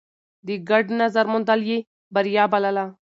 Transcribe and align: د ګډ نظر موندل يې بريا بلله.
د 0.47 0.49
ګډ 0.69 0.85
نظر 1.01 1.25
موندل 1.31 1.61
يې 1.71 1.77
بريا 2.13 2.43
بلله. 2.53 2.85